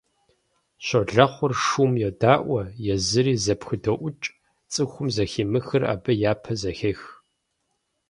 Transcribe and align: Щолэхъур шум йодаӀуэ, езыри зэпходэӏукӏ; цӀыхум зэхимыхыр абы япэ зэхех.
Щолэхъур 0.85 1.53
шум 1.65 1.91
йодаӀуэ, 2.01 2.61
езыри 2.93 3.35
зэпходэӏукӏ; 3.43 4.25
цӀыхум 4.71 5.07
зэхимыхыр 5.15 5.83
абы 5.93 6.11
япэ 6.31 6.53
зэхех. 6.61 7.01